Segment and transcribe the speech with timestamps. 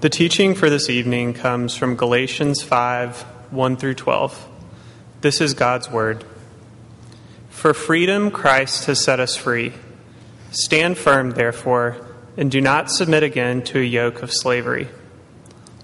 [0.00, 4.48] The teaching for this evening comes from Galatians 5 1 through 12.
[5.20, 6.24] This is God's Word.
[7.50, 9.74] For freedom, Christ has set us free.
[10.52, 11.98] Stand firm, therefore,
[12.38, 14.88] and do not submit again to a yoke of slavery.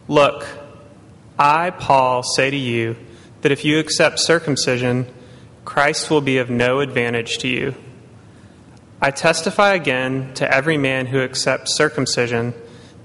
[0.09, 0.47] Look,
[1.39, 2.97] I, Paul, say to you
[3.43, 5.13] that if you accept circumcision,
[5.67, 7.75] Christ will be of no advantage to you.
[8.99, 12.55] I testify again to every man who accepts circumcision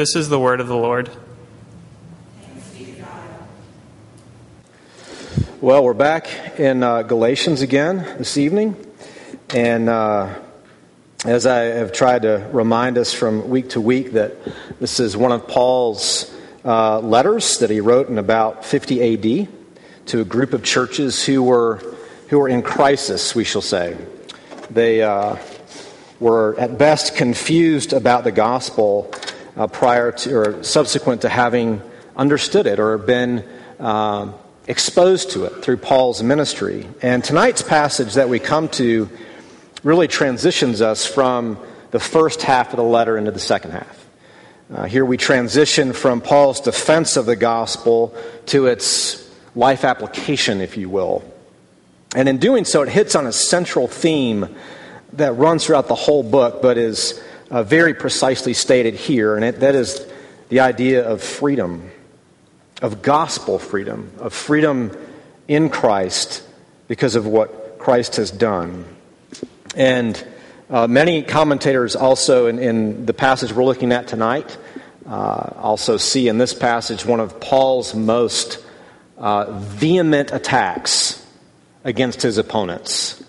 [0.00, 1.10] This is the word of the Lord.
[5.60, 8.76] Well, we're back in uh, Galatians again this evening.
[9.54, 10.38] And uh,
[11.26, 14.36] as I have tried to remind us from week to week, that
[14.78, 16.34] this is one of Paul's
[16.64, 19.48] uh, letters that he wrote in about 50 AD
[20.06, 21.76] to a group of churches who were,
[22.28, 23.98] who were in crisis, we shall say.
[24.70, 25.36] They uh,
[26.20, 29.12] were at best confused about the gospel
[29.56, 31.82] uh, prior to or subsequent to having
[32.16, 33.44] understood it or been
[33.78, 34.32] uh,
[34.66, 36.86] exposed to it through Paul's ministry.
[37.02, 39.08] And tonight's passage that we come to
[39.82, 41.58] really transitions us from
[41.90, 44.06] the first half of the letter into the second half.
[44.72, 48.14] Uh, here we transition from Paul's defense of the gospel
[48.46, 51.24] to its life application, if you will.
[52.14, 54.54] And in doing so, it hits on a central theme
[55.14, 59.60] that runs throughout the whole book, but is uh, very precisely stated here, and it,
[59.60, 60.06] that is
[60.48, 61.90] the idea of freedom,
[62.80, 64.96] of gospel freedom, of freedom
[65.48, 66.42] in Christ
[66.88, 68.84] because of what Christ has done.
[69.74, 70.24] And
[70.68, 74.56] uh, many commentators also, in, in, the passage we're looking at tonight,
[75.06, 78.64] uh, also see in this passage one of Paul's most
[79.18, 81.24] uh, vehement attacks
[81.84, 83.22] against his opponents.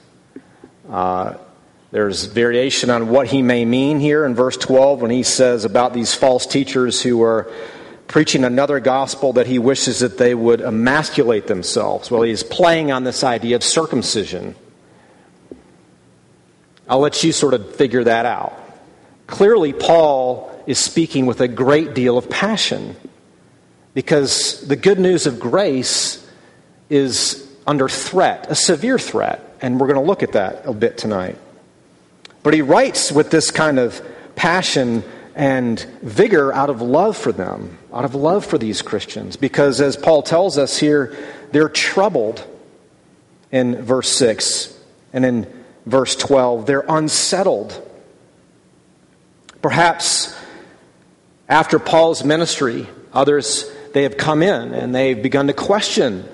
[1.91, 5.93] There's variation on what he may mean here in verse 12 when he says about
[5.93, 7.51] these false teachers who are
[8.07, 12.09] preaching another gospel that he wishes that they would emasculate themselves.
[12.09, 14.55] Well, he's playing on this idea of circumcision.
[16.87, 18.57] I'll let you sort of figure that out.
[19.27, 22.95] Clearly, Paul is speaking with a great deal of passion
[23.93, 26.25] because the good news of grace
[26.89, 30.97] is under threat, a severe threat, and we're going to look at that a bit
[30.97, 31.37] tonight.
[32.43, 34.01] But he writes with this kind of
[34.35, 35.03] passion
[35.35, 39.35] and vigor out of love for them, out of love for these Christians.
[39.35, 41.15] Because as Paul tells us here,
[41.51, 42.45] they're troubled
[43.51, 44.77] in verse 6
[45.13, 46.65] and in verse 12.
[46.65, 47.87] They're unsettled.
[49.61, 50.35] Perhaps
[51.47, 56.27] after Paul's ministry, others, they have come in and they've begun to question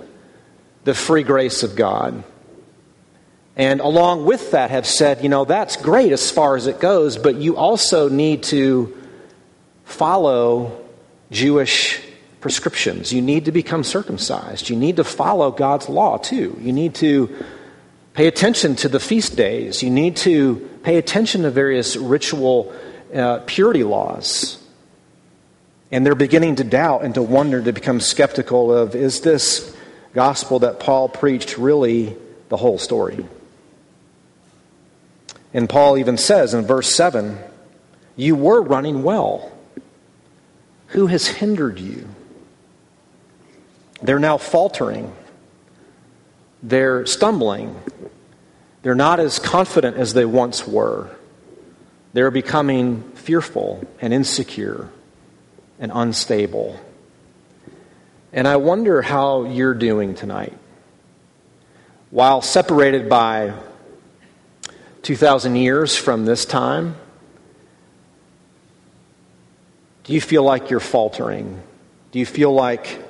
[0.84, 2.24] the free grace of God.
[3.58, 7.18] And along with that, have said, you know, that's great as far as it goes,
[7.18, 8.96] but you also need to
[9.84, 10.86] follow
[11.32, 12.00] Jewish
[12.40, 13.12] prescriptions.
[13.12, 14.70] You need to become circumcised.
[14.70, 16.56] You need to follow God's law, too.
[16.62, 17.36] You need to
[18.14, 19.82] pay attention to the feast days.
[19.82, 22.72] You need to pay attention to various ritual
[23.12, 24.64] uh, purity laws.
[25.92, 29.76] And they're beginning to doubt and to wonder, to become skeptical of is this
[30.14, 32.16] gospel that Paul preached really
[32.50, 33.26] the whole story?
[35.58, 37.40] And Paul even says in verse 7
[38.16, 39.52] You were running well.
[40.90, 42.08] Who has hindered you?
[44.00, 45.12] They're now faltering.
[46.62, 47.76] They're stumbling.
[48.84, 51.10] They're not as confident as they once were.
[52.14, 54.92] They're becoming fearful and insecure
[55.80, 56.80] and unstable.
[58.32, 60.56] And I wonder how you're doing tonight.
[62.12, 63.56] While separated by
[65.08, 66.94] 2,000 years from this time?
[70.04, 71.64] Do you feel like you're faltering?
[72.12, 73.02] Do you feel like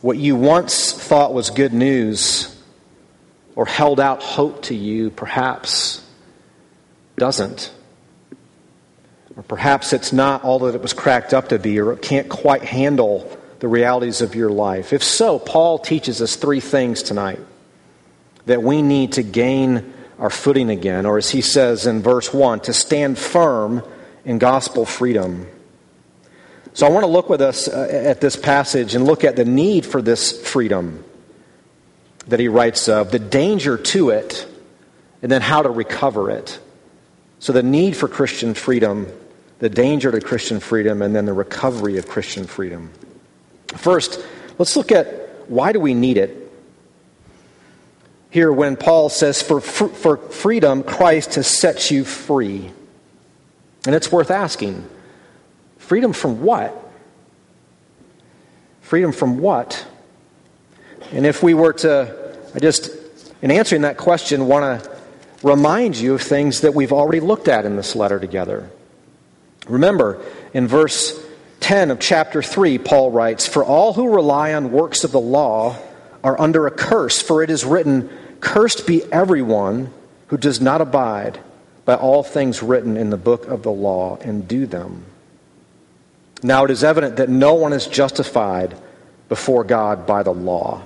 [0.00, 2.58] what you once thought was good news
[3.54, 6.02] or held out hope to you perhaps
[7.18, 7.70] doesn't?
[9.36, 12.30] Or perhaps it's not all that it was cracked up to be, or it can't
[12.30, 14.94] quite handle the realities of your life.
[14.94, 17.40] If so, Paul teaches us three things tonight
[18.46, 22.60] that we need to gain our footing again, or as he says in verse 1,
[22.60, 23.82] to stand firm
[24.24, 25.46] in gospel freedom.
[26.72, 29.44] So I want to look with us uh, at this passage and look at the
[29.44, 31.04] need for this freedom
[32.28, 34.46] that he writes of, the danger to it,
[35.22, 36.58] and then how to recover it.
[37.38, 39.06] So the need for Christian freedom
[39.58, 42.90] the danger to Christian freedom, and then the recovery of Christian freedom.
[43.68, 44.22] First,
[44.58, 45.06] let's look at
[45.48, 46.45] why do we need it?
[48.36, 52.70] Here, when Paul says, for, for freedom, Christ has set you free.
[53.86, 54.86] And it's worth asking
[55.78, 56.76] freedom from what?
[58.82, 59.86] Freedom from what?
[61.12, 62.90] And if we were to, I just,
[63.40, 64.90] in answering that question, want to
[65.42, 68.68] remind you of things that we've already looked at in this letter together.
[69.66, 70.22] Remember,
[70.52, 71.18] in verse
[71.60, 75.78] 10 of chapter 3, Paul writes, For all who rely on works of the law
[76.22, 78.10] are under a curse, for it is written,
[78.40, 79.92] Cursed be everyone
[80.28, 81.38] who does not abide
[81.84, 85.04] by all things written in the book of the law and do them.
[86.42, 88.76] Now it is evident that no one is justified
[89.28, 90.82] before God by the law.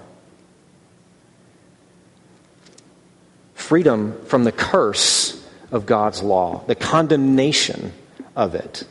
[3.55, 7.93] Freedom from the curse of God's law, the condemnation
[8.37, 8.85] of it.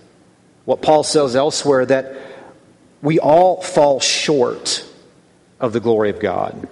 [0.66, 2.16] What Paul says elsewhere that
[3.02, 4.86] we all fall short
[5.60, 6.68] of the glory of God.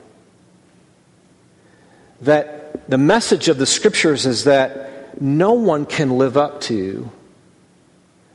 [2.22, 7.10] That the message of the scriptures is that no one can live up to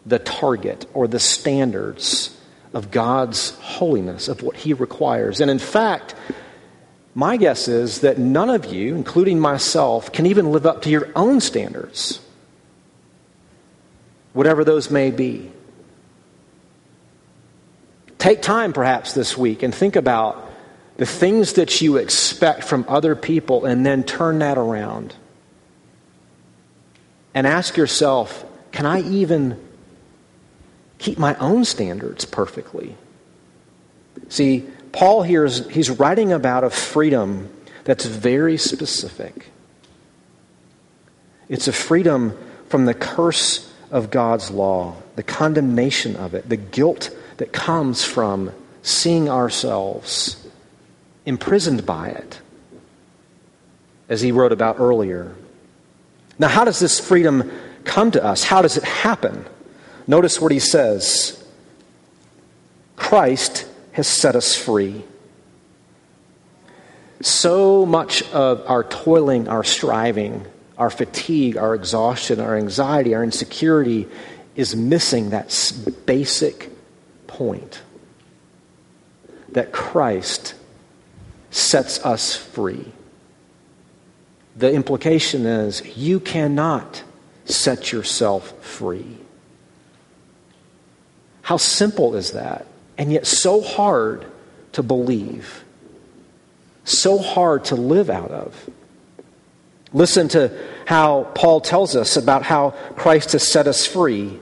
[0.05, 2.37] the target or the standards
[2.75, 5.40] of God's holiness, of what He requires.
[5.40, 6.14] And in fact,
[7.14, 11.11] my guess is that none of you, including myself, can even live up to your
[11.14, 12.20] own standards
[14.32, 15.50] whatever those may be.
[18.19, 20.50] Take time perhaps this week and think about
[20.97, 25.15] the things that you expect from other people and then turn that around.
[27.35, 29.59] And ask yourself, can I even
[30.99, 32.94] keep my own standards perfectly?
[34.29, 37.50] See, Paul here is he's writing about a freedom
[37.85, 39.50] that's very specific.
[41.49, 47.11] It's a freedom from the curse of God's law, the condemnation of it, the guilt
[47.39, 48.53] that comes from
[48.83, 50.42] seeing ourselves
[51.24, 52.40] imprisoned by it,
[54.08, 55.34] as he wrote about earlier.
[56.38, 57.50] Now, how does this freedom
[57.84, 58.44] come to us?
[58.44, 59.44] How does it happen?
[60.06, 61.42] Notice what he says
[62.96, 65.04] Christ has set us free.
[67.20, 70.44] So much of our toiling, our striving,
[70.76, 74.08] our fatigue, our exhaustion, our anxiety, our insecurity
[74.56, 75.72] is missing that
[76.06, 76.70] basic
[77.26, 77.80] point
[79.50, 80.54] that Christ
[81.52, 82.84] sets us free.
[84.56, 87.02] The implication is you cannot
[87.44, 89.19] set yourself free.
[91.43, 92.66] How simple is that?
[92.99, 94.26] And yet so hard
[94.72, 95.65] to believe,
[96.84, 98.70] so hard to live out of.
[99.93, 104.38] Listen to how Paul tells us about how Christ has set us free.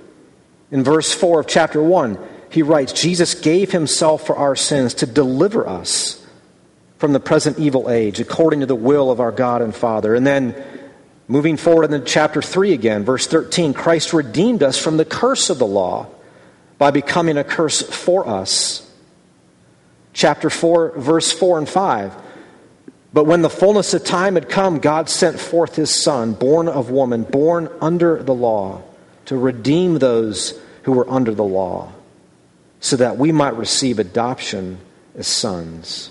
[0.71, 2.19] In verse 4 of chapter 1,
[2.51, 6.20] he writes Jesus gave himself for our sins to deliver us
[7.01, 10.15] from the present evil age, according to the will of our God and Father.
[10.15, 10.55] And then
[11.29, 15.59] moving forward in chapter 3 again, verse 13, Christ redeemed us from the curse of
[15.59, 16.09] the law
[16.77, 18.87] by becoming a curse for us.
[20.13, 22.15] Chapter 4, verse 4 and 5.
[23.15, 26.91] But when the fullness of time had come, God sent forth his Son, born of
[26.91, 28.83] woman, born under the law,
[29.25, 31.93] to redeem those who were under the law,
[32.81, 34.79] so that we might receive adoption
[35.17, 36.11] as sons.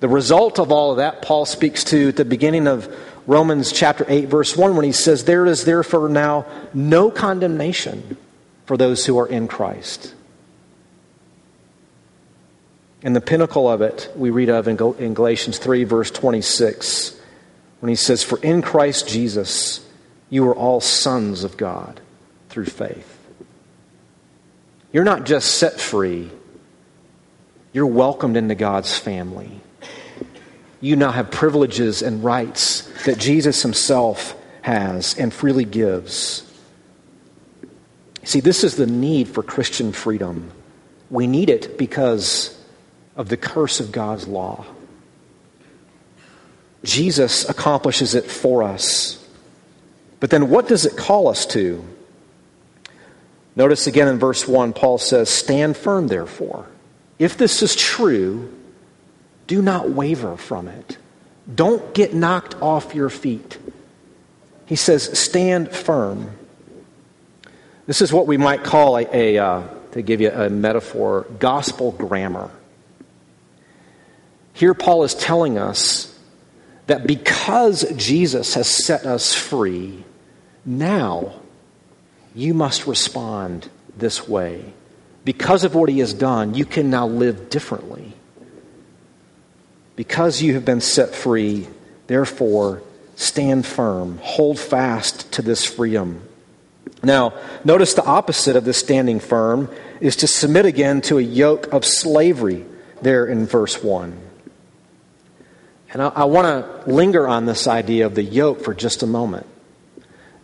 [0.00, 2.94] The result of all of that, Paul speaks to at the beginning of
[3.26, 8.16] Romans chapter 8, verse 1, when he says, There is therefore now no condemnation
[8.66, 10.14] for those who are in Christ.
[13.02, 17.18] And the pinnacle of it we read of in Galatians 3, verse 26,
[17.80, 19.86] when he says, For in Christ Jesus
[20.28, 22.00] you are all sons of God
[22.48, 23.12] through faith.
[24.92, 26.30] You're not just set free,
[27.72, 29.60] you're welcomed into God's family.
[30.80, 36.42] You now have privileges and rights that Jesus himself has and freely gives.
[38.24, 40.50] See, this is the need for Christian freedom
[41.08, 42.60] We need it because
[43.14, 44.66] of the curse of God's law.
[46.82, 49.24] Jesus accomplishes it for us.
[50.18, 51.84] But then what does it call us to?
[53.54, 56.66] Notice again in verse 1, Paul says, Stand firm, therefore.
[57.18, 58.52] If this is true,
[59.46, 60.98] do not waver from it.
[61.52, 63.58] Don't get knocked off your feet.
[64.66, 66.32] He says, Stand firm.
[67.86, 71.92] This is what we might call a, a uh, to give you a metaphor, gospel
[71.92, 72.50] grammar.
[74.52, 76.12] Here, Paul is telling us
[76.86, 80.04] that because Jesus has set us free,
[80.64, 81.34] now
[82.34, 84.72] you must respond this way.
[85.24, 88.15] Because of what he has done, you can now live differently.
[89.96, 91.66] Because you have been set free,
[92.06, 92.82] therefore,
[93.16, 96.22] stand firm, hold fast to this freedom.
[97.02, 97.34] Now,
[97.64, 101.84] notice the opposite of this standing firm is to submit again to a yoke of
[101.84, 102.64] slavery
[103.00, 104.18] there in verse 1.
[105.92, 109.06] And I, I want to linger on this idea of the yoke for just a
[109.06, 109.46] moment.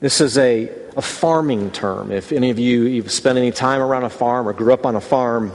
[0.00, 2.10] This is a, a farming term.
[2.10, 4.96] If any of you you've spent any time around a farm or grew up on
[4.96, 5.52] a farm,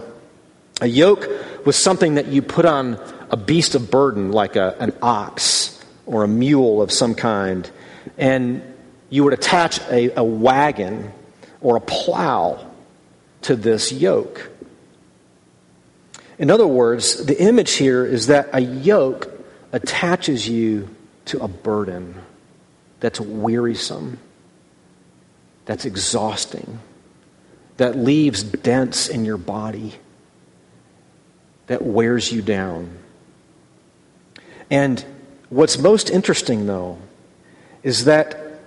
[0.82, 1.28] a yoke
[1.66, 6.24] was something that you put on a beast of burden like a, an ox or
[6.24, 7.70] a mule of some kind,
[8.18, 8.62] and
[9.10, 11.12] you would attach a, a wagon
[11.62, 12.66] or a plow
[13.42, 14.50] to this yoke.
[16.38, 19.30] In other words, the image here is that a yoke
[19.72, 20.88] attaches you
[21.26, 22.16] to a burden
[23.00, 24.20] that's wearisome,
[25.66, 26.80] that's exhausting,
[27.78, 29.94] that leaves dents in your body,
[31.68, 32.98] that wears you down.
[34.70, 35.04] And
[35.50, 36.98] what's most interesting, though,
[37.84, 38.62] is that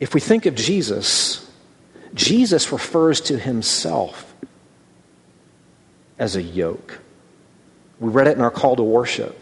[0.00, 1.50] if we think of Jesus,
[2.14, 4.34] Jesus refers to himself
[6.18, 7.00] as a yoke.
[7.98, 9.40] We read it in our call to worship.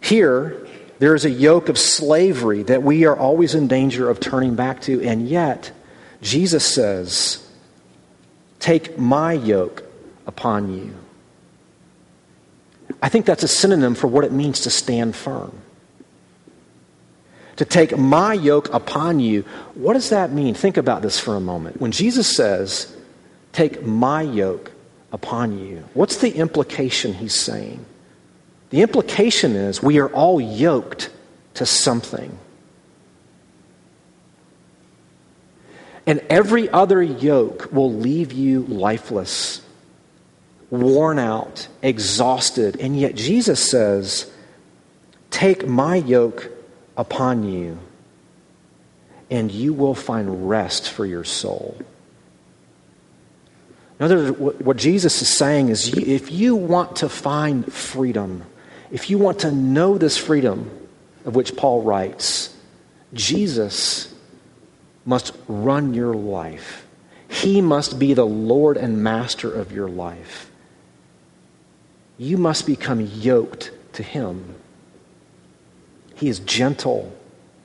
[0.00, 0.66] Here,
[0.98, 4.80] there is a yoke of slavery that we are always in danger of turning back
[4.82, 5.70] to, and yet,
[6.22, 7.46] Jesus says,
[8.58, 9.84] Take my yoke
[10.26, 10.94] upon you.
[13.02, 15.52] I think that's a synonym for what it means to stand firm.
[17.56, 19.42] To take my yoke upon you.
[19.74, 20.54] What does that mean?
[20.54, 21.80] Think about this for a moment.
[21.80, 22.94] When Jesus says,
[23.52, 24.72] Take my yoke
[25.12, 27.84] upon you, what's the implication he's saying?
[28.68, 31.10] The implication is we are all yoked
[31.54, 32.38] to something.
[36.06, 39.65] And every other yoke will leave you lifeless
[40.70, 42.80] worn out, exhausted.
[42.80, 44.30] And yet Jesus says,
[45.30, 46.50] Take my yoke
[46.96, 47.78] upon you,
[49.30, 51.76] and you will find rest for your soul.
[53.98, 58.44] In other words, what Jesus is saying is if you want to find freedom,
[58.90, 60.70] if you want to know this freedom
[61.24, 62.54] of which Paul writes,
[63.14, 64.14] Jesus
[65.04, 66.86] must run your life.
[67.28, 70.50] He must be the Lord and master of your life
[72.18, 74.54] you must become yoked to him.
[76.14, 77.14] He is gentle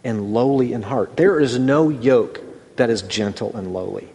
[0.04, 1.16] and lowly in heart.
[1.16, 2.42] There is no yoke
[2.76, 4.10] that is gentle and lowly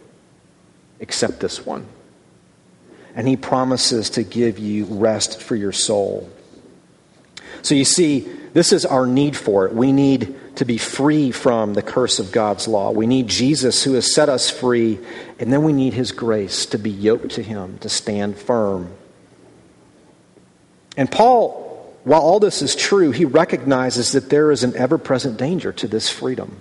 [0.99, 1.85] except this one.
[3.15, 6.29] And he promises to give you rest for your soul.
[7.63, 9.73] So you see, this is our need for it.
[9.73, 12.91] We need to be free from the curse of God's law.
[12.91, 14.99] We need Jesus who has set us free,
[15.39, 18.91] and then we need his grace to be yoked to him, to stand firm.
[20.97, 25.37] And Paul, while all this is true, he recognizes that there is an ever present
[25.37, 26.59] danger to this freedom.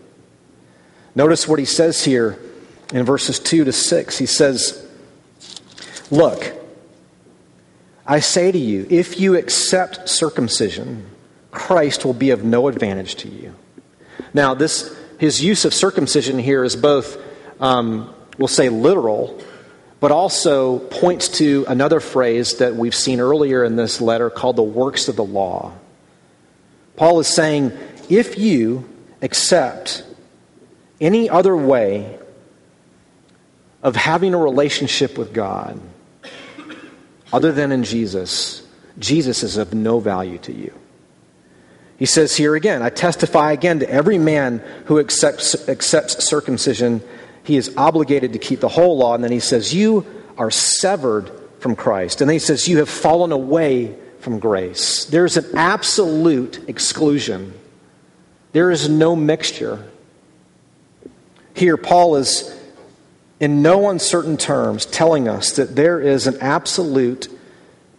[1.15, 2.39] Notice what he says here
[2.93, 4.19] in verses 2 to 6.
[4.19, 4.87] He says,
[6.11, 6.53] Look,
[8.07, 11.07] I say to you, if you accept circumcision,
[11.51, 13.55] Christ will be of no advantage to you.
[14.35, 17.17] Now, this his use of circumcision here is both,
[17.59, 19.41] um, we'll say, literal
[20.01, 24.63] but also points to another phrase that we've seen earlier in this letter called the
[24.63, 25.73] works of the law.
[26.97, 27.73] Paul is saying,
[28.09, 28.89] if you
[29.23, 30.05] accept
[31.01, 32.19] any other way
[33.83, 35.81] of having a relationship with God
[37.33, 38.67] other than in Jesus,
[38.99, 40.73] Jesus is of no value to you.
[41.99, 47.03] He says here again, I testify again to every man who accepts, accepts circumcision
[47.47, 49.15] he is obligated to keep the whole law.
[49.15, 50.05] And then he says, You
[50.37, 52.21] are severed from Christ.
[52.21, 55.05] And then he says, You have fallen away from grace.
[55.05, 57.55] There's an absolute exclusion,
[58.53, 59.91] there is no mixture.
[61.55, 62.55] Here, Paul is
[63.41, 67.29] in no uncertain terms, telling us that there is an absolute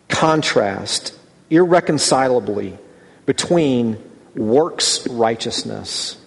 [0.10, 1.18] contrast,
[1.50, 2.78] irreconcilably,
[3.26, 3.98] between
[4.36, 6.18] works righteousness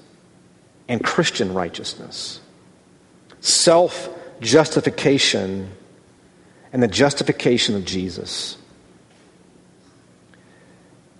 [0.88, 2.39] and Christian righteousness,
[3.40, 4.08] self
[4.40, 5.70] justification
[6.72, 8.56] and the justification of Jesus.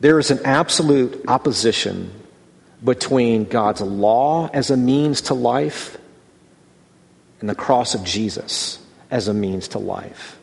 [0.01, 2.11] There is an absolute opposition
[2.83, 5.99] between God's law as a means to life
[7.41, 8.79] and the cross of Jesus
[9.11, 10.39] as a means to life.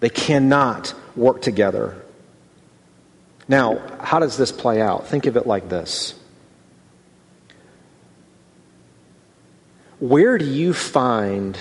[0.00, 2.02] They cannot work together.
[3.46, 5.06] Now, how does this play out?
[5.06, 6.14] Think of it like this
[10.00, 11.58] Where do you find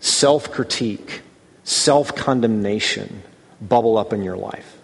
[0.00, 1.22] self critique,
[1.64, 3.22] self condemnation
[3.60, 4.78] bubble up in your life?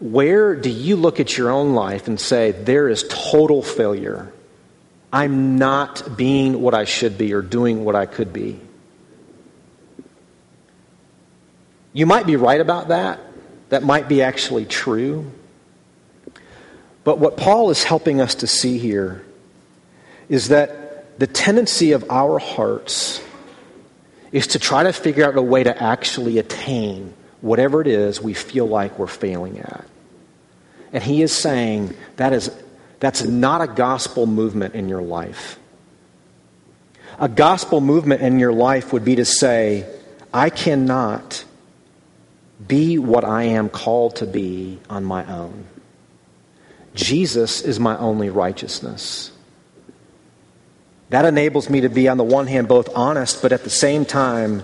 [0.00, 4.32] Where do you look at your own life and say, there is total failure?
[5.12, 8.60] I'm not being what I should be or doing what I could be.
[11.92, 13.18] You might be right about that.
[13.70, 15.30] That might be actually true.
[17.02, 19.24] But what Paul is helping us to see here
[20.28, 23.22] is that the tendency of our hearts
[24.30, 28.34] is to try to figure out a way to actually attain whatever it is we
[28.34, 29.84] feel like we're failing at.
[30.92, 32.50] And he is saying that is
[33.00, 35.58] that's not a gospel movement in your life.
[37.18, 39.86] A gospel movement in your life would be to say,
[40.32, 41.44] I cannot
[42.66, 45.66] be what I am called to be on my own.
[46.94, 49.30] Jesus is my only righteousness.
[51.10, 54.04] That enables me to be, on the one hand, both honest, but at the same
[54.04, 54.62] time,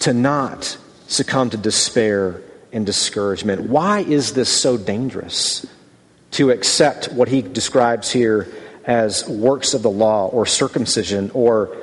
[0.00, 2.40] to not succumb to despair
[2.72, 3.62] and discouragement.
[3.62, 5.66] Why is this so dangerous?
[6.32, 8.48] to accept what he describes here
[8.84, 11.76] as works of the law or circumcision or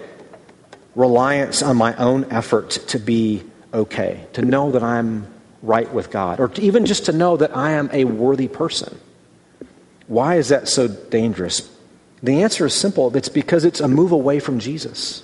[0.96, 5.27] reliance on my own effort to be okay, to know that I'm
[5.62, 8.97] right with God, or even just to know that I am a worthy person.
[10.08, 11.69] Why is that so dangerous?
[12.23, 15.23] The answer is simple it's because it's a move away from Jesus.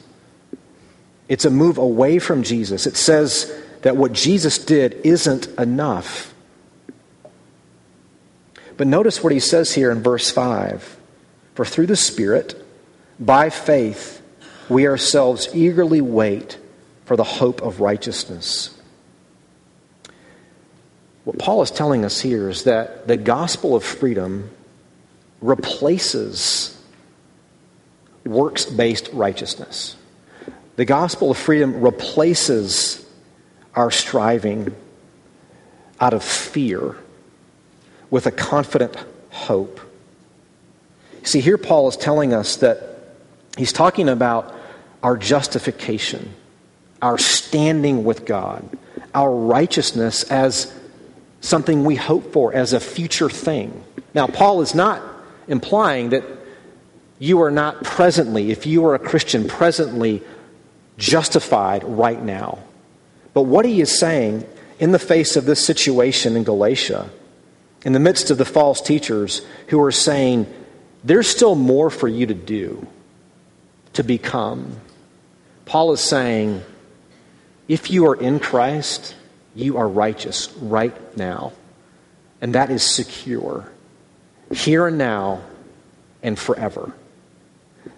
[1.27, 2.85] It's a move away from Jesus.
[2.85, 3.51] It says
[3.83, 6.33] that what Jesus did isn't enough.
[8.77, 10.97] But notice what he says here in verse 5
[11.55, 12.61] For through the Spirit,
[13.19, 14.21] by faith,
[14.69, 16.57] we ourselves eagerly wait
[17.05, 18.77] for the hope of righteousness.
[21.23, 24.49] What Paul is telling us here is that the gospel of freedom
[25.39, 26.77] replaces
[28.25, 29.95] works based righteousness.
[30.75, 33.05] The gospel of freedom replaces
[33.75, 34.75] our striving
[35.99, 36.95] out of fear
[38.09, 38.95] with a confident
[39.29, 39.79] hope.
[41.23, 42.99] See, here Paul is telling us that
[43.57, 44.55] he's talking about
[45.03, 46.33] our justification,
[47.01, 48.67] our standing with God,
[49.13, 50.73] our righteousness as
[51.41, 53.83] something we hope for, as a future thing.
[54.13, 55.01] Now, Paul is not
[55.47, 56.23] implying that
[57.21, 60.23] you are not presently, if you are a Christian, presently
[60.97, 62.57] justified right now.
[63.35, 64.43] But what he is saying
[64.79, 67.11] in the face of this situation in Galatia
[67.85, 70.51] in the midst of the false teachers who are saying,
[71.03, 72.87] there's still more for you to do,
[73.93, 74.77] to become.
[75.65, 76.63] Paul is saying,
[77.67, 79.15] if you are in Christ,
[79.53, 81.53] you are righteous right now.
[82.41, 83.71] And that is secure,
[84.51, 85.41] here and now
[86.23, 86.95] and forever.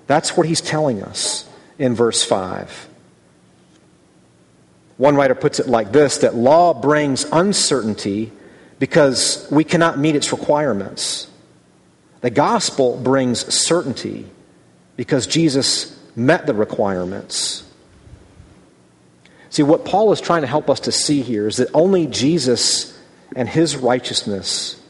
[0.08, 2.90] That's what he's telling us in verse 5.
[4.98, 8.32] One writer puts it like this that law brings uncertainty
[8.80, 11.28] because we cannot meet its requirements.
[12.22, 14.26] The gospel brings certainty
[14.96, 17.64] because Jesus met the requirements.
[19.50, 22.98] See, what Paul is trying to help us to see here is that only Jesus
[23.36, 24.82] and his righteousness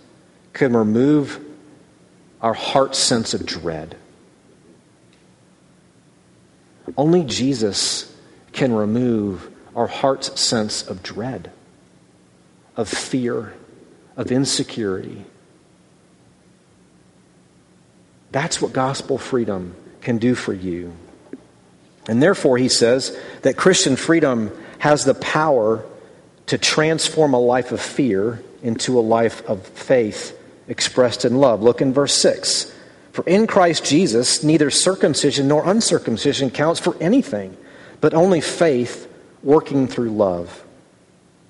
[0.53, 1.43] can remove
[2.41, 3.95] our heart's sense of dread.
[6.97, 8.15] Only Jesus
[8.51, 11.51] can remove our heart's sense of dread,
[12.75, 13.53] of fear,
[14.15, 15.25] of insecurity.
[18.31, 20.93] That's what gospel freedom can do for you.
[22.07, 25.85] And therefore, he says that Christian freedom has the power
[26.47, 31.61] to transform a life of fear into a life of faith expressed in love.
[31.61, 32.72] Look in verse 6.
[33.13, 37.55] For in Christ Jesus, neither circumcision nor uncircumcision counts for anything,
[38.01, 39.07] but only faith
[39.43, 40.63] working through love.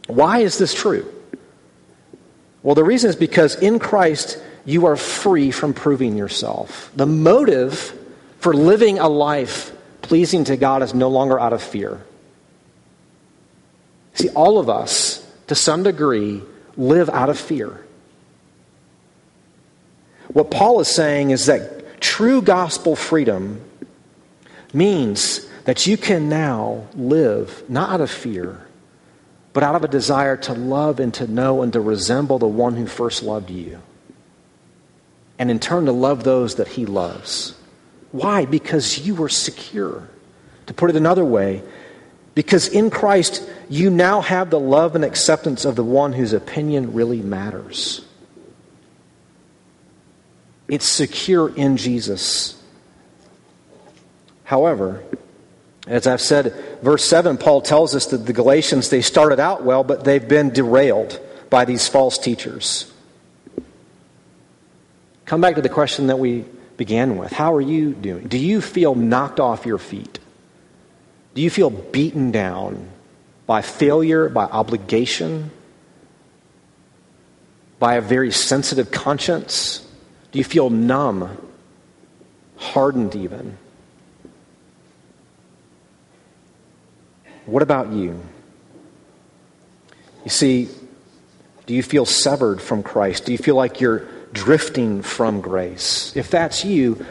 [0.07, 1.11] Why is this true?
[2.63, 6.91] Well, the reason is because in Christ you are free from proving yourself.
[6.95, 7.97] The motive
[8.39, 9.71] For living a life
[10.01, 12.01] pleasing to God is no longer out of fear.
[14.15, 16.41] See, all of us, to some degree,
[16.75, 17.85] live out of fear.
[20.33, 23.61] What Paul is saying is that true gospel freedom
[24.73, 28.67] means that you can now live not out of fear,
[29.53, 32.75] but out of a desire to love and to know and to resemble the one
[32.75, 33.79] who first loved you.
[35.37, 37.55] And in turn, to love those that he loves.
[38.11, 38.45] Why?
[38.45, 40.07] Because you were secure.
[40.67, 41.61] To put it another way,
[42.35, 46.93] because in Christ, you now have the love and acceptance of the one whose opinion
[46.93, 48.02] really matters.
[50.67, 52.61] It's secure in Jesus.
[54.43, 55.03] However,
[55.87, 59.83] as I've said, verse 7, Paul tells us that the Galatians, they started out well,
[59.83, 62.91] but they've been derailed by these false teachers.
[65.25, 66.45] Come back to the question that we
[66.77, 67.31] began with.
[67.31, 68.27] How are you doing?
[68.27, 70.19] Do you feel knocked off your feet?
[71.33, 72.89] Do you feel beaten down
[73.45, 75.51] by failure, by obligation,
[77.79, 79.85] by a very sensitive conscience?
[80.33, 81.37] Do you feel numb,
[82.57, 83.55] hardened even?
[87.45, 88.19] What about you?
[90.23, 90.69] You see,
[91.67, 93.25] do you feel severed from Christ?
[93.25, 96.15] Do you feel like you're drifting from grace?
[96.15, 97.05] If that's you,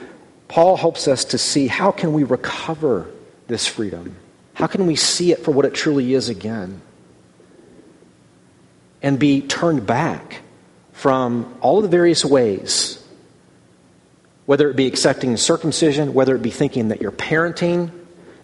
[0.49, 3.09] Paul helps us to see how can we recover
[3.47, 4.17] this freedom?
[4.55, 6.83] How can we see it for what it truly is again?
[9.01, 10.43] And be turned back
[10.93, 13.02] from all of the various ways,
[14.47, 17.91] whether it be accepting circumcision, whether it be thinking that your parenting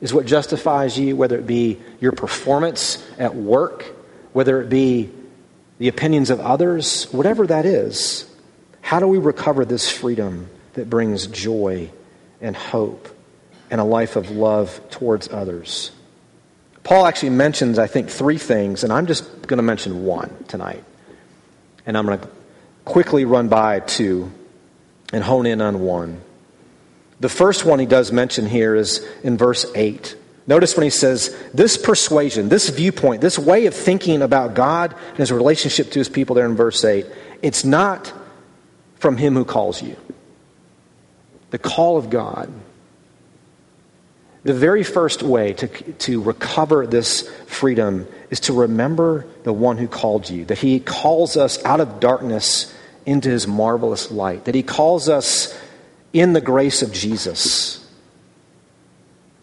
[0.00, 3.84] is what justifies you, whether it be your performance at work,
[4.32, 5.10] whether it be
[5.78, 8.24] the opinions of others, whatever that is.
[8.80, 11.90] How do we recover this freedom that brings joy
[12.40, 13.08] and hope
[13.70, 15.90] and a life of love towards others?
[16.84, 20.82] Paul actually mentions, I think, three things, and I'm just going to mention one tonight.
[21.84, 22.28] And I'm going to
[22.84, 24.32] quickly run by two
[25.12, 26.20] and hone in on one.
[27.20, 30.16] The first one he does mention here is in verse 8.
[30.46, 35.18] Notice when he says, This persuasion, this viewpoint, this way of thinking about God and
[35.18, 37.06] his relationship to his people there in verse 8,
[37.42, 38.12] it's not
[38.96, 39.96] from him who calls you.
[41.50, 42.52] The call of God.
[44.44, 49.88] The very first way to, to recover this freedom is to remember the one who
[49.88, 52.74] called you, that he calls us out of darkness
[53.08, 55.58] into his marvelous light, that he calls us
[56.12, 57.84] in the grace of Jesus.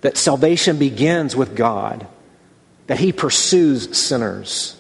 [0.02, 2.06] That salvation begins with God,
[2.88, 4.76] that He pursues sinners.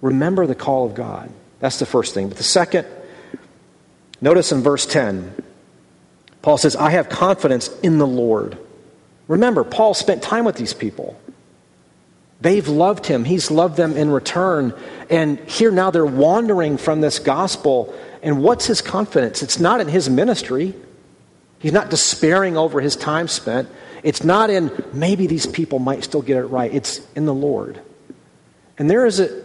[0.00, 1.30] Remember the call of God.
[1.58, 2.28] That's the first thing.
[2.28, 2.86] But the second,
[4.20, 5.34] notice in verse 10,
[6.40, 8.56] Paul says, I have confidence in the Lord.
[9.26, 11.20] Remember, Paul spent time with these people.
[12.40, 14.74] They've loved him, he's loved them in return.
[15.10, 17.94] And here now they're wandering from this gospel.
[18.22, 19.42] And what's his confidence?
[19.42, 20.74] It's not in his ministry.
[21.58, 23.68] He's not despairing over his time spent.
[24.04, 26.72] It's not in maybe these people might still get it right.
[26.72, 27.80] It's in the Lord.
[28.78, 29.42] And there is a,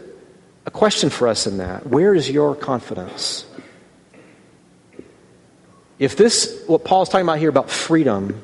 [0.67, 1.88] a question for us in that.
[1.88, 3.47] Where is your confidence?
[5.97, 8.43] If this, what Paul's talking about here about freedom,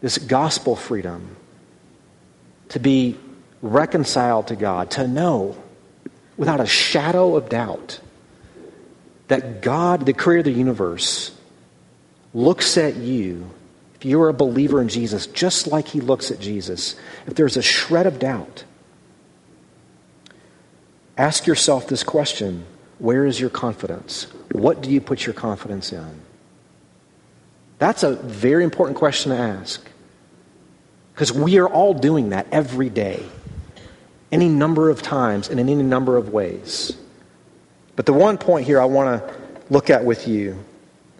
[0.00, 1.36] this gospel freedom,
[2.70, 3.18] to be
[3.62, 5.56] reconciled to God, to know
[6.36, 8.00] without a shadow of doubt
[9.28, 11.36] that God, the creator of the universe,
[12.34, 13.50] looks at you,
[13.96, 17.62] if you're a believer in Jesus, just like he looks at Jesus, if there's a
[17.62, 18.64] shred of doubt,
[21.16, 22.64] ask yourself this question
[22.98, 24.24] Where is your confidence?
[24.52, 26.20] What do you put your confidence in?
[27.78, 29.86] That's a very important question to ask.
[31.12, 33.24] Because we are all doing that every day,
[34.32, 36.96] any number of times and in any number of ways.
[37.94, 39.34] But the one point here I want to
[39.70, 40.62] look at with you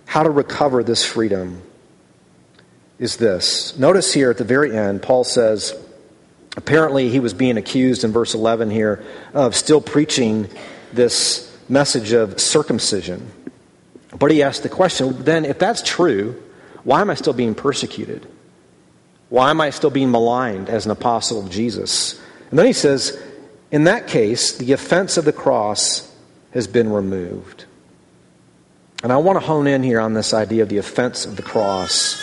[0.05, 1.63] how to recover this freedom
[2.99, 3.79] is this.
[3.79, 5.75] Notice here at the very end, Paul says,
[6.57, 10.49] apparently he was being accused in verse 11 here of still preaching
[10.93, 13.31] this message of circumcision.
[14.19, 16.43] But he asked the question then, if that's true,
[16.85, 18.27] why am I still being persecuted?
[19.29, 22.21] Why am I still being maligned as an apostle of Jesus?
[22.51, 23.21] And then he says,
[23.71, 26.13] in that case, the offense of the cross
[26.53, 27.65] has been removed.
[29.03, 31.43] And I want to hone in here on this idea of the offense of the
[31.43, 32.23] cross.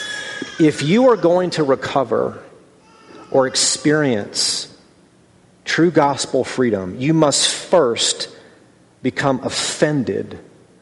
[0.60, 2.42] If you are going to recover
[3.32, 4.76] or experience
[5.66, 8.30] true gospel freedom, you must first
[9.02, 10.40] become offended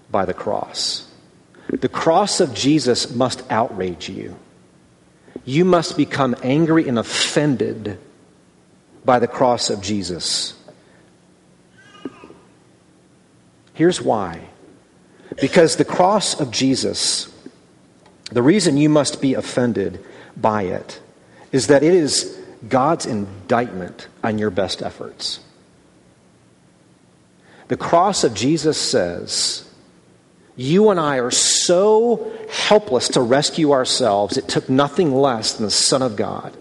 [0.10, 1.08] by the cross.
[1.69, 4.38] The cross of Jesus must outrage you.
[5.45, 7.97] you must become angry and offended
[9.03, 10.53] by the cross of Jesus.
[13.73, 14.49] Here's why.
[15.39, 17.33] Because the cross of Jesus,
[18.31, 20.03] the reason you must be offended
[20.35, 21.01] by it
[21.51, 22.37] is that it is
[22.67, 25.39] God's indictment on your best efforts.
[27.69, 29.67] The cross of Jesus says,
[30.55, 35.71] You and I are so helpless to rescue ourselves, it took nothing less than the
[35.71, 36.55] Son of God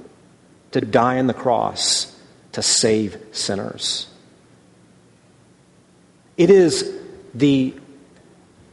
[0.71, 2.17] to die on the cross
[2.53, 4.09] to save sinners.
[6.37, 6.99] It is
[7.35, 7.75] the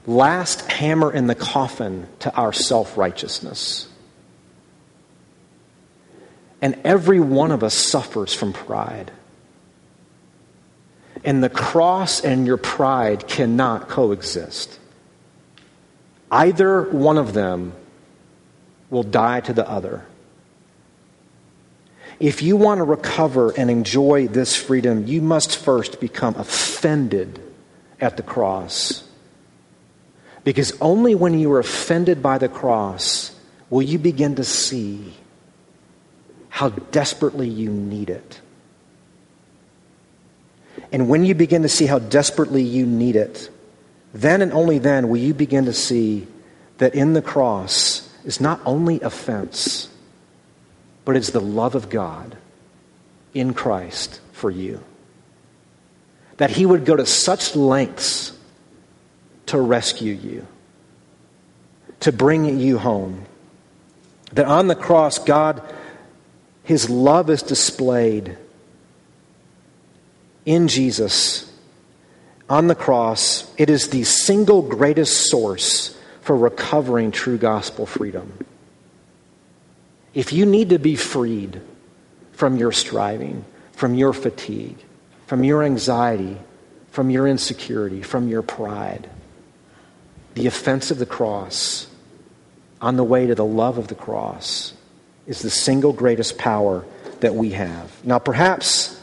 [0.06, 3.90] last hammer in the coffin to our self righteousness.
[6.62, 9.12] And every one of us suffers from pride.
[11.24, 14.80] And the cross and your pride cannot coexist.
[16.32, 17.74] Either one of them
[18.90, 20.06] will die to the other.
[22.19, 27.39] If you want to recover and enjoy this freedom, you must first become offended
[28.01, 29.08] at the cross.
[30.43, 33.36] Because only when you are offended by the cross
[33.69, 35.13] will you begin to see
[36.49, 38.41] how desperately you need it.
[40.91, 43.49] And when you begin to see how desperately you need it,
[44.13, 46.27] then and only then will you begin to see
[46.77, 49.89] that in the cross is not only offense,
[51.08, 52.36] but it's the love of God
[53.34, 54.84] in Christ for you.
[56.36, 58.38] That He would go to such lengths
[59.46, 60.46] to rescue you,
[62.02, 63.26] to bring you home.
[64.34, 65.62] That on the cross, God,
[66.65, 68.38] His love is displayed
[70.46, 71.50] in Jesus
[72.50, 73.50] on the cross.
[73.56, 78.46] It is the single greatest source for recovering true gospel freedom.
[80.13, 81.62] If you need to be freed
[82.32, 84.78] from your striving, from your fatigue,
[85.28, 86.38] from your anxiety,
[86.91, 89.10] from your insecurity, from your pride,
[90.34, 91.88] the offense of the cross
[92.82, 94.74] on the way to the love of the cross
[95.26, 96.86] is the single greatest power
[97.20, 97.91] that we have.
[98.06, 99.00] Now, perhaps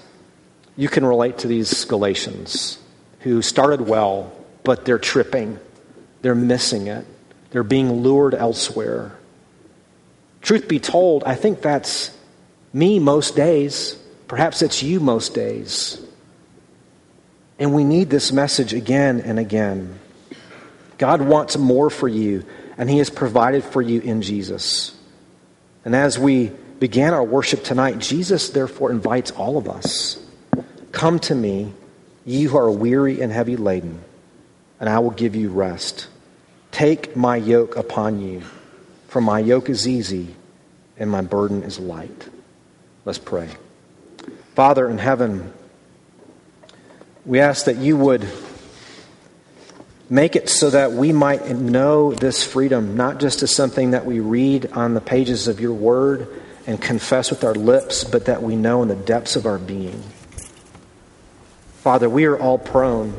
[0.77, 2.79] you can relate to these Galatians
[3.21, 5.59] who started well, but they're tripping,
[6.23, 7.07] they're missing it,
[7.51, 9.17] they're being lured elsewhere.
[10.45, 12.15] Truth be told, I think that's
[12.75, 13.99] me most days.
[14.29, 15.99] Perhaps it's you most days.
[17.59, 19.99] And we need this message again and again.
[20.99, 22.45] God wants more for you,
[22.77, 24.95] and He has provided for you in Jesus.
[25.83, 30.21] And as we began our worship tonight, Jesus therefore invites all of us
[30.93, 31.73] Come to me,
[32.27, 33.99] ye who are weary and heavy laden,
[34.79, 36.07] and I will give you rest.
[36.71, 38.43] Take my yoke upon you
[39.15, 40.35] for my yoke is easy
[40.97, 42.29] and my burden is light.
[43.05, 43.49] Let's pray.
[44.57, 45.53] Father in heaven,
[47.25, 48.27] we ask that you would
[50.11, 54.19] make it so that we might know this freedom, not just as something that we
[54.19, 56.27] read on the pages of your word
[56.67, 60.03] and confess with our lips, but that we know in the depths of our being.
[61.85, 63.15] Father, we are all prone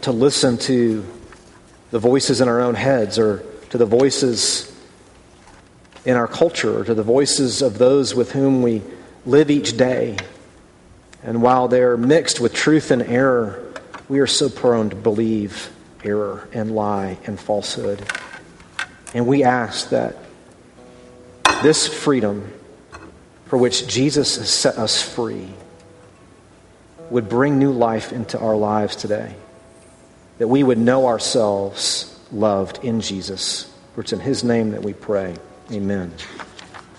[0.00, 1.04] to listen to
[1.90, 4.74] the voices in our own heads or to the voices
[6.04, 8.82] in our culture, to the voices of those with whom we
[9.26, 10.16] live each day.
[11.22, 13.74] And while they're mixed with truth and error,
[14.08, 15.70] we are so prone to believe
[16.04, 18.06] error and lie and falsehood.
[19.12, 20.16] And we ask that
[21.62, 22.52] this freedom
[23.46, 25.48] for which Jesus has set us free
[27.10, 29.34] would bring new life into our lives today.
[30.38, 33.72] That we would know ourselves loved in Jesus.
[33.94, 35.36] For it's in His name that we pray.
[35.72, 36.12] Amen.